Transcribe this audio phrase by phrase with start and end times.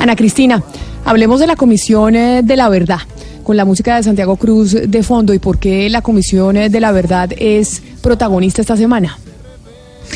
[0.00, 0.62] Ana Cristina,
[1.04, 3.00] hablemos de la Comisión eh, de la Verdad,
[3.42, 6.80] con la música de Santiago Cruz de fondo y por qué la Comisión eh, de
[6.80, 9.18] la Verdad es protagonista esta semana.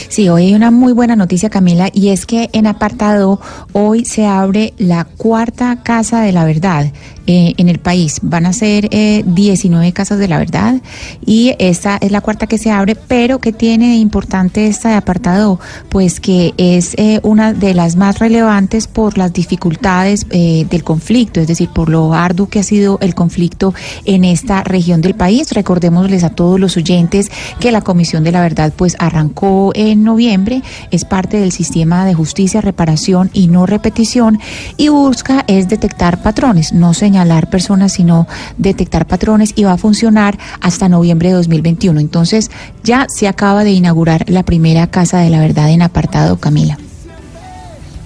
[0.08, 3.40] Sí, hoy hay una muy buena noticia, Camila, y es que en apartado
[3.72, 6.92] hoy se abre la cuarta Casa de la Verdad.
[7.26, 8.18] Eh, en el país.
[8.20, 10.82] Van a ser eh, 19 casas de la verdad
[11.24, 16.20] y esta es la cuarta que se abre, pero que tiene importante esta apartado, pues
[16.20, 21.48] que es eh, una de las más relevantes por las dificultades eh, del conflicto, es
[21.48, 23.72] decir, por lo arduo que ha sido el conflicto
[24.04, 25.50] en esta región del país.
[25.52, 30.62] Recordémosles a todos los oyentes que la Comisión de la Verdad pues arrancó en noviembre,
[30.90, 34.40] es parte del sistema de justicia, reparación y no repetición
[34.76, 38.26] y busca es detectar patrones, no se señalar personas, sino
[38.56, 42.00] detectar patrones y va a funcionar hasta noviembre de 2021.
[42.00, 42.50] Entonces
[42.82, 46.78] ya se acaba de inaugurar la primera Casa de la Verdad en apartado, Camila.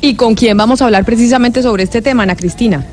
[0.01, 2.85] ¿Y con quién vamos a hablar precisamente sobre este tema, Ana Cristina?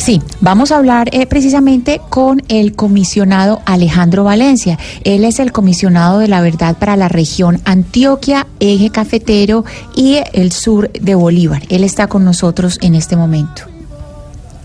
[0.00, 4.78] Sí, vamos a hablar eh, precisamente con el comisionado Alejandro Valencia.
[5.04, 10.52] Él es el comisionado de la verdad para la región Antioquia, eje cafetero y el
[10.52, 11.64] sur de Bolívar.
[11.68, 13.64] Él está con nosotros en este momento.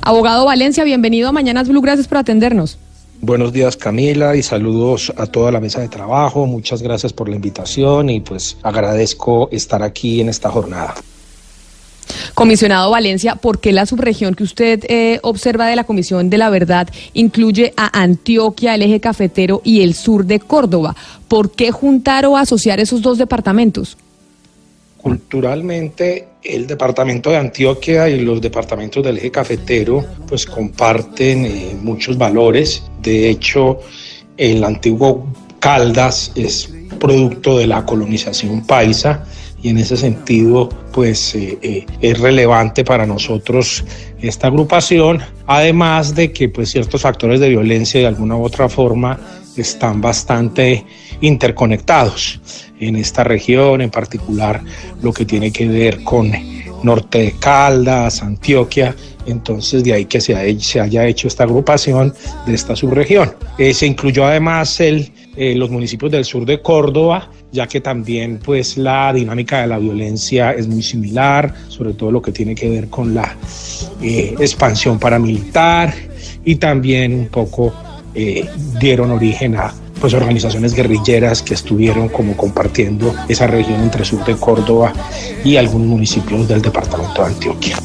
[0.02, 2.78] Abogado Valencia, bienvenido a Mañanas Blue, gracias por atendernos.
[3.20, 6.46] Buenos días Camila y saludos a toda la mesa de trabajo.
[6.46, 10.96] Muchas gracias por la invitación y pues agradezco estar aquí en esta jornada.
[12.34, 16.50] Comisionado Valencia, ¿por qué la subregión que usted eh, observa de la Comisión de la
[16.50, 20.96] Verdad incluye a Antioquia, el eje cafetero y el sur de Córdoba?
[21.28, 23.98] ¿Por qué juntar o asociar esos dos departamentos?
[24.98, 32.18] Culturalmente, el departamento de Antioquia y los departamentos del eje cafetero pues comparten eh, muchos
[32.18, 32.84] valores.
[33.02, 33.80] De hecho,
[34.36, 35.28] el antiguo
[35.66, 39.26] Caldas es producto de la colonización paisa
[39.64, 43.84] y en ese sentido pues eh, eh, es relevante para nosotros
[44.22, 49.20] esta agrupación, además de que pues ciertos factores de violencia de alguna u otra forma
[49.58, 50.86] están bastante
[51.22, 52.40] interconectados
[52.80, 54.62] en esta región, en particular
[55.02, 56.32] lo que tiene que ver con
[56.84, 58.96] norte de Caldas, Antioquia,
[59.26, 62.14] entonces de ahí que se, ha, se haya hecho esta agrupación
[62.46, 63.34] de esta subregión.
[63.58, 68.40] Eh, se incluyó además el, eh, los municipios del sur de Córdoba, ya que también
[68.44, 72.70] pues la dinámica de la violencia es muy similar, sobre todo lo que tiene que
[72.70, 73.36] ver con la
[74.02, 75.94] eh, expansión paramilitar
[76.44, 77.74] y también un poco
[78.14, 78.48] eh,
[78.80, 84.36] dieron origen a pues organizaciones guerrilleras que estuvieron como compartiendo esa región entre sur de
[84.36, 84.94] Córdoba
[85.44, 87.78] y algunos municipios del departamento de Antioquia.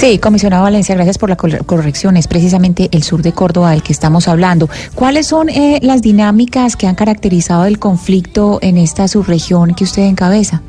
[0.00, 2.16] Sí, comisionado Valencia, gracias por la corrección.
[2.16, 4.70] Es precisamente el sur de Córdoba del que estamos hablando.
[4.94, 10.04] ¿Cuáles son eh, las dinámicas que han caracterizado el conflicto en esta subregión que usted
[10.04, 10.62] encabeza?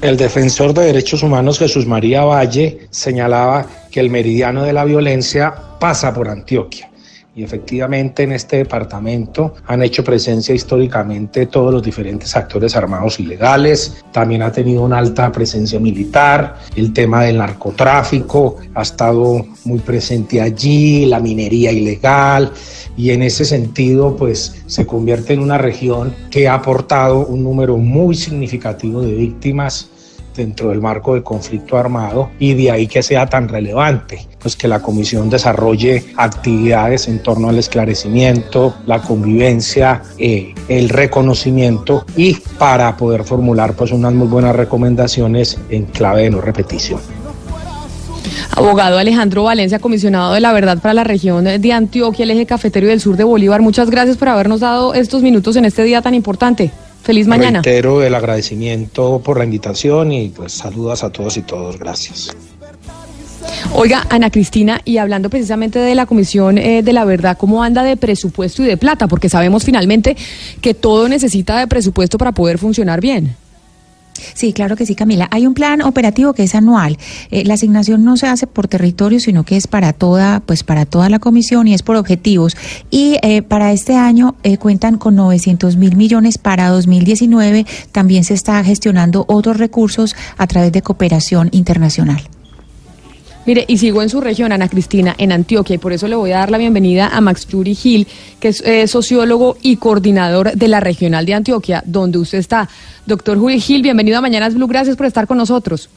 [0.00, 5.52] El defensor de derechos humanos Jesús María Valle señalaba que el meridiano de la violencia
[5.78, 6.91] pasa por Antioquia
[7.34, 14.02] y efectivamente en este departamento han hecho presencia históricamente todos los diferentes actores armados ilegales,
[14.12, 20.40] también ha tenido una alta presencia militar, el tema del narcotráfico ha estado muy presente
[20.40, 22.52] allí, la minería ilegal.
[22.94, 27.78] Y en ese sentido pues se convierte en una región que ha aportado un número
[27.78, 29.88] muy significativo de víctimas
[30.34, 34.68] dentro del marco del conflicto armado y de ahí que sea tan relevante, pues que
[34.68, 42.96] la comisión desarrolle actividades en torno al esclarecimiento, la convivencia, eh, el reconocimiento y para
[42.96, 47.00] poder formular pues unas muy buenas recomendaciones en clave de no repetición.
[48.54, 52.86] Abogado Alejandro Valencia, comisionado de la verdad para la región de Antioquia, el eje cafetero
[52.86, 56.02] y del sur de Bolívar, muchas gracias por habernos dado estos minutos en este día
[56.02, 56.70] tan importante.
[57.02, 57.62] Feliz mañana.
[57.62, 61.78] Reitero el agradecimiento por la invitación y pues saludos a todos y todos.
[61.78, 62.34] Gracias.
[63.74, 67.82] Oiga, Ana Cristina, y hablando precisamente de la Comisión eh, de la Verdad, ¿cómo anda
[67.82, 69.08] de presupuesto y de plata?
[69.08, 70.16] Porque sabemos finalmente
[70.60, 73.34] que todo necesita de presupuesto para poder funcionar bien.
[74.34, 75.28] Sí, claro que sí, Camila.
[75.30, 76.98] Hay un plan operativo que es anual.
[77.30, 80.86] Eh, la asignación no se hace por territorio, sino que es para toda, pues para
[80.86, 82.56] toda la comisión y es por objetivos.
[82.90, 87.66] Y eh, para este año eh, cuentan con 900 mil millones para 2019.
[87.92, 92.22] También se está gestionando otros recursos a través de cooperación internacional.
[93.44, 96.30] Mire, y sigo en su región, Ana Cristina, en Antioquia, y por eso le voy
[96.30, 98.06] a dar la bienvenida a Max Yuri Gil,
[98.38, 102.68] que es eh, sociólogo y coordinador de la Regional de Antioquia, donde usted está.
[103.04, 105.90] Doctor Juli Gil, bienvenido a Mañanas Blue, gracias por estar con nosotros.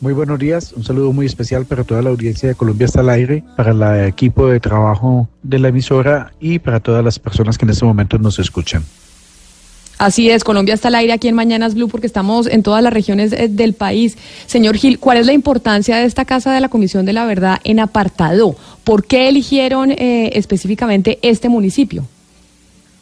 [0.00, 3.08] Muy buenos días, un saludo muy especial para toda la audiencia de Colombia hasta el
[3.08, 7.64] aire, para el equipo de trabajo de la emisora y para todas las personas que
[7.64, 8.82] en este momento nos escuchan.
[10.02, 12.92] Así es, Colombia está al aire aquí en Mañanas Blue porque estamos en todas las
[12.92, 14.18] regiones eh, del país.
[14.46, 17.60] Señor Gil, ¿cuál es la importancia de esta Casa de la Comisión de la Verdad
[17.62, 18.56] en apartado?
[18.82, 22.04] ¿Por qué eligieron eh, específicamente este municipio?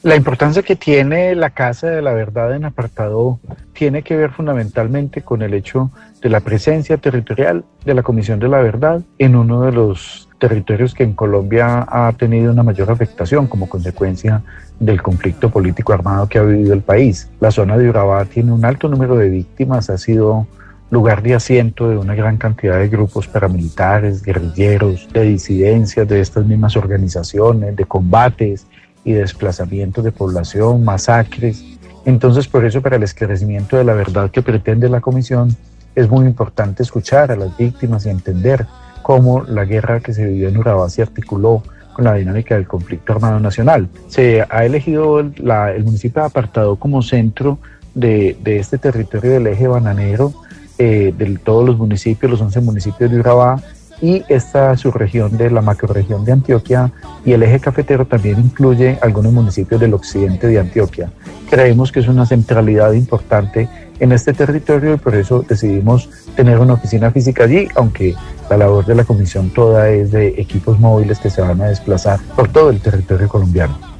[0.02, 3.38] La importancia que tiene la Casa de la Verdad en apartado
[3.74, 5.90] tiene que ver fundamentalmente con el hecho
[6.22, 10.94] de la presencia territorial de la Comisión de la Verdad en uno de los territorios
[10.94, 14.42] que en Colombia ha tenido una mayor afectación como consecuencia
[14.78, 17.28] del conflicto político armado que ha vivido el país.
[17.38, 20.46] La zona de Urabá tiene un alto número de víctimas, ha sido
[20.90, 26.46] lugar de asiento de una gran cantidad de grupos paramilitares, guerrilleros, de disidencias de estas
[26.46, 28.66] mismas organizaciones, de combates
[29.04, 31.64] y desplazamientos de población, masacres.
[32.04, 35.56] Entonces, por eso, para el esclarecimiento de la verdad que pretende la Comisión,
[35.94, 38.66] es muy importante escuchar a las víctimas y entender
[39.02, 41.62] cómo la guerra que se vivió en Urabá se articuló
[41.92, 43.88] con la dinámica del conflicto armado nacional.
[44.08, 47.58] Se ha elegido el, municipio de Apartado como centro
[47.94, 50.32] de, este territorio del eje bananero,
[50.78, 53.60] eh, de todos los municipios, los 11 municipios de Urabá,
[54.00, 56.92] y esta subregión de la macroregión de Antioquia
[57.24, 61.10] y el eje cafetero también incluye algunos municipios del occidente de Antioquia.
[61.48, 63.68] Creemos que es una centralidad importante
[63.98, 68.14] en este territorio y por eso decidimos tener una oficina física allí, aunque
[68.48, 72.18] la labor de la comisión toda es de equipos móviles que se van a desplazar
[72.34, 73.99] por todo el territorio colombiano.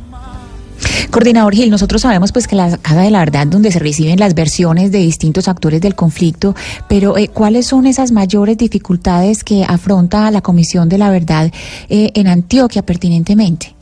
[1.10, 4.34] Coordinador Gil, nosotros sabemos pues que la Casa de la Verdad donde se reciben las
[4.34, 6.54] versiones de distintos actores del conflicto,
[6.88, 11.50] pero eh, ¿cuáles son esas mayores dificultades que afronta la Comisión de la Verdad
[11.88, 13.74] eh, en Antioquia pertinentemente?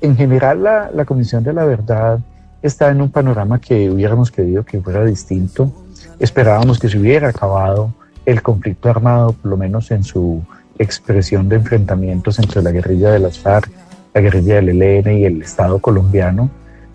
[0.00, 2.20] En general la, la Comisión de la Verdad
[2.62, 5.72] está en un panorama que hubiéramos querido que fuera distinto.
[6.18, 7.94] Esperábamos que se hubiera acabado
[8.26, 10.42] el conflicto armado, por lo menos en su
[10.78, 13.70] expresión de enfrentamientos entre la guerrilla de las FARC,
[14.14, 16.50] la guerrilla del ELN y el Estado colombiano,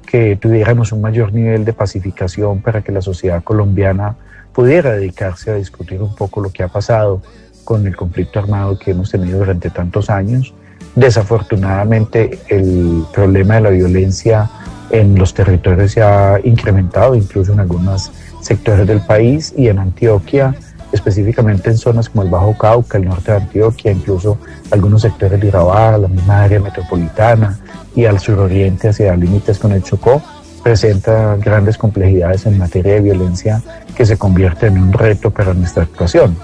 [0.05, 4.15] que tuviéramos un mayor nivel de pacificación para que la sociedad colombiana
[4.53, 7.21] pudiera dedicarse a discutir un poco lo que ha pasado
[7.63, 10.53] con el conflicto armado que hemos tenido durante tantos años.
[10.95, 14.49] Desafortunadamente el problema de la violencia
[14.91, 20.55] en los territorios se ha incrementado, incluso en algunos sectores del país y en Antioquia,
[20.95, 24.37] específicamente en zonas como el Bajo Cauca, el norte de Antioquia, incluso
[24.71, 27.59] algunos sectores de Irabá, la misma área metropolitana
[27.95, 30.21] y al suroriente hacia límites con el Chocó,
[30.63, 33.61] presenta grandes complejidades en materia de violencia
[33.95, 36.35] que se convierte en un reto para nuestra actuación.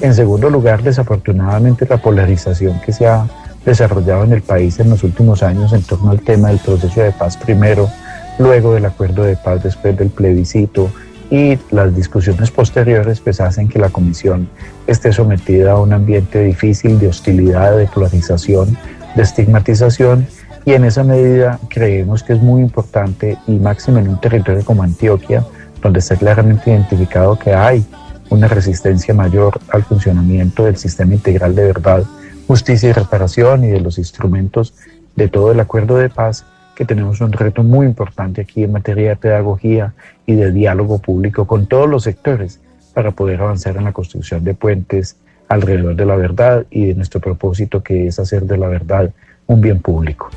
[0.00, 3.26] En segundo lugar, desafortunadamente, la polarización que se ha
[3.66, 7.12] desarrollado en el país en los últimos años en torno al tema del proceso de
[7.12, 7.90] paz primero,
[8.38, 10.90] luego del acuerdo de paz después del plebiscito
[11.30, 14.48] y las discusiones posteriores pues hacen que la comisión
[14.86, 18.76] esté sometida a un ambiente difícil de hostilidad, de polarización,
[19.14, 20.26] de estigmatización
[20.64, 24.82] y en esa medida creemos que es muy importante y máximo en un territorio como
[24.82, 25.44] Antioquia,
[25.82, 27.84] donde está claramente identificado que hay
[28.30, 32.04] una resistencia mayor al funcionamiento del sistema integral de verdad
[32.46, 34.74] justicia y reparación y de los instrumentos
[35.16, 36.44] de todo el acuerdo de paz,
[36.78, 39.94] que tenemos un reto muy importante aquí en materia de pedagogía
[40.26, 42.60] y de diálogo público con todos los sectores
[42.94, 45.16] para poder avanzar en la construcción de puentes
[45.48, 49.10] alrededor de la verdad y de nuestro propósito que es hacer de la verdad
[49.48, 50.30] un bien público.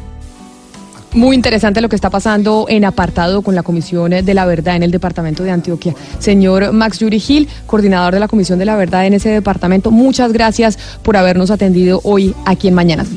[1.13, 4.81] Muy interesante lo que está pasando en apartado con la Comisión de la Verdad en
[4.81, 5.93] el Departamento de Antioquia.
[6.17, 10.33] Señor Max Yuri Gil, coordinador de la Comisión de la Verdad en ese departamento, muchas
[10.33, 13.09] gracias por habernos atendido hoy aquí en Mañanas